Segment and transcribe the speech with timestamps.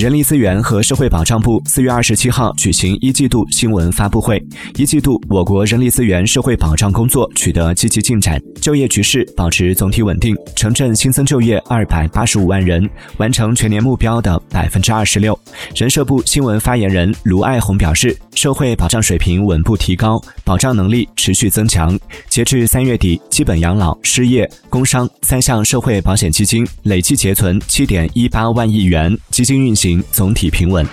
[0.00, 4.42] 人力资源和社会保障部四月二十七号举行一季度新闻发布会。
[4.78, 15.38] 一季度，我国人力资源社会保障工作取得积极进展，就业局势保持总体稳定，城镇新增就业二百八十五万人，完成全年目标的百分之二十六。
[15.76, 22.00] 人社部新闻发言人卢爱红表示，社会保障水平稳步提高，保障能力持续增强。
[22.30, 30.86] 截至三月底，基本养老、失业、工伤三项社会保险基金累计结存七点一八万亿元，基金运行总体平稳。